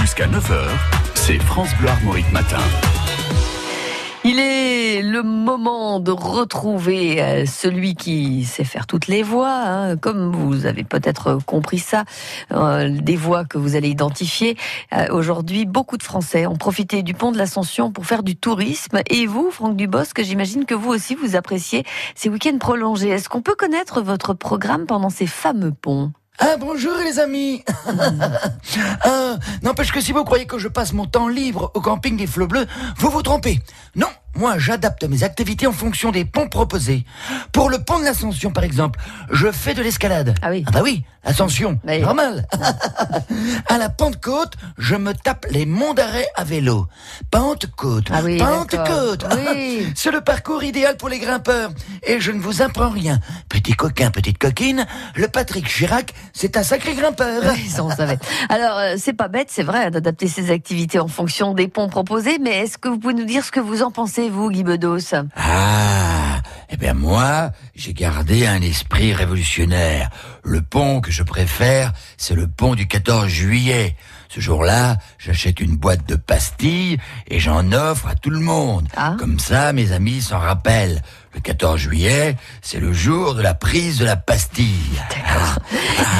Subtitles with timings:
[0.00, 0.68] Jusqu'à 9h,
[1.14, 2.58] c'est France Bleu Armorique Matin.
[4.24, 9.96] Il est le moment de retrouver euh, celui qui sait faire toutes les voix, hein.
[9.98, 12.04] comme vous avez peut-être compris ça,
[12.52, 14.56] euh, des voix que vous allez identifier.
[14.94, 19.00] Euh, Aujourd'hui, beaucoup de Français ont profité du pont de l'Ascension pour faire du tourisme.
[19.10, 21.84] Et vous, Franck Dubosc, j'imagine que vous aussi vous appréciez
[22.14, 23.10] ces week-ends prolongés.
[23.10, 26.12] Est-ce qu'on peut connaître votre programme pendant ces fameux ponts?
[26.44, 27.62] Ah bonjour les amis
[29.04, 32.26] ah, N'empêche que si vous croyez que je passe mon temps libre au camping des
[32.26, 32.66] Flots Bleus,
[32.98, 33.60] vous vous trompez.
[33.94, 37.04] Non, moi j'adapte mes activités en fonction des ponts proposés.
[37.52, 38.98] Pour le pont de l'Ascension par exemple,
[39.30, 40.34] je fais de l'escalade.
[40.42, 40.64] Ah oui.
[40.66, 42.00] Ah bah oui, Ascension, Oui.
[42.00, 42.46] normal.
[43.68, 46.86] à la Pentecôte, je me tape les monts d'arrêt à vélo.
[47.30, 49.24] Pentecôte, Ah oui, Pentecôte.
[49.36, 49.86] Oui.
[49.94, 51.70] C'est le parcours idéal pour les grimpeurs.
[52.06, 53.20] Et je ne vous apprends rien.
[53.48, 57.42] Petit coquin, petite coquine, le Patrick Chirac, c'est un sacré grimpeur.
[57.52, 58.18] Oui, ça, on savait.
[58.48, 62.38] Alors, euh, c'est pas bête, c'est vrai, d'adapter ses activités en fonction des ponts proposés,
[62.40, 65.14] mais est-ce que vous pouvez nous dire ce que vous en pensez, vous, Guy Bedos?
[65.36, 70.10] Ah, eh bien moi, j'ai gardé un esprit révolutionnaire.
[70.42, 73.96] Le pont que je préfère, c'est le pont du 14 juillet.
[74.34, 76.96] Ce jour-là, j'achète une boîte de pastilles
[77.28, 78.88] et j'en offre à tout le monde.
[78.96, 79.14] Ah.
[79.18, 81.02] Comme ça, mes amis s'en rappellent.
[81.34, 85.02] Le 14 juillet, c'est le jour de la prise de la pastille.
[85.26, 85.54] Ah.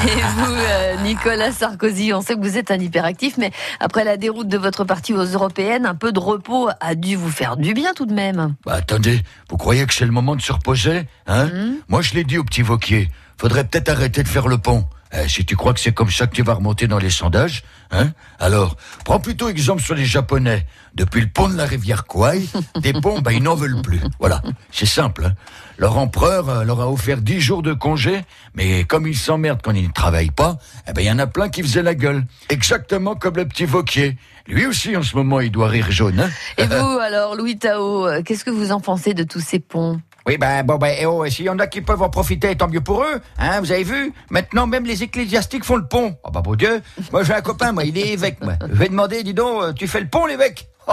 [0.07, 4.19] Et vous, euh, Nicolas Sarkozy, on sait que vous êtes un hyperactif, mais après la
[4.19, 7.73] déroute de votre parti aux européennes, un peu de repos a dû vous faire du
[7.73, 8.57] bien tout de même.
[8.67, 11.49] Bah attendez, vous croyez que c'est le moment de se reposer Hein?
[11.89, 14.85] Moi je l'ai dit au petit Vauquier, faudrait peut-être arrêter de faire le pont.
[15.13, 17.65] Eh, si tu crois que c'est comme ça que tu vas remonter dans les sondages,
[17.91, 20.67] hein Alors, prends plutôt exemple sur les Japonais.
[20.95, 22.43] Depuis le pont de la rivière Kouai,
[22.81, 24.01] des ponts, bah, ils n'en veulent plus.
[24.19, 25.27] Voilà, c'est simple.
[25.27, 25.35] hein.
[25.79, 28.23] Leur empereur euh, leur a offert 10 jours de congé,
[28.55, 30.57] mais comme ils s'emmerdent quand ils ne travaillent pas,
[30.89, 32.25] eh ben il y en a plein qui faisaient la gueule.
[32.49, 34.17] Exactement comme le petit Vauquier.
[34.47, 36.21] Lui aussi, en ce moment, il doit rire jaune.
[36.21, 39.59] Hein Et vous, alors, Louis Tao, euh, qu'est-ce que vous en pensez de tous ces
[39.61, 40.01] ponts?
[40.27, 42.69] Oui, ben, bon, ben, eh oh, s'il y en a qui peuvent en profiter, tant
[42.69, 44.13] mieux pour eux, hein, vous avez vu?
[44.31, 46.17] Maintenant, même les ecclésiastiques font le pont.
[46.23, 46.81] Oh, bah, bon Dieu,
[47.11, 48.55] moi, j'ai un copain, moi, il est évêque, moi.
[48.69, 50.69] Je vais demander, dis donc, euh, tu fais le pont, l'évêque?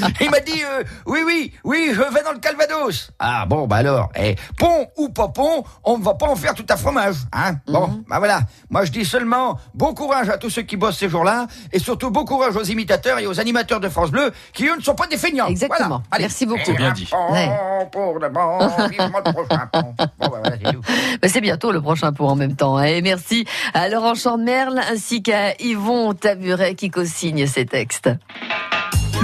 [0.20, 3.10] Il m'a dit, euh, oui, oui, oui, je vais dans le Calvados.
[3.18, 6.54] Ah, bon, bah alors, eh, pont ou pas pont, on ne va pas en faire
[6.54, 8.40] tout à fromage, hein Bon, bah voilà,
[8.70, 12.10] moi, je dis seulement, bon courage à tous ceux qui bossent ces jours-là, et surtout,
[12.10, 15.06] bon courage aux imitateurs et aux animateurs de France Bleu, qui, eux, ne sont pas
[15.06, 15.46] des feignants.
[15.46, 15.88] Exactement.
[15.88, 16.02] Voilà.
[16.10, 16.24] Allez.
[16.24, 16.72] Merci beaucoup.
[16.74, 17.06] Bien dit.
[17.10, 17.48] pont Ouais.
[17.92, 19.94] pour le bon, vivement le prochain pont.
[19.98, 20.80] Bon, bah, voilà, c'est tout.
[21.28, 22.76] C'est bientôt le prochain pont en même temps.
[22.76, 22.84] hein.
[22.84, 23.44] Et merci
[23.74, 28.08] à Laurent Chandemerle ainsi qu'à Yvon Taburet qui co-signe ces textes.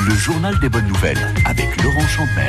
[0.06, 2.42] Le journal des bonnes nouvelles avec Laurent Champmer.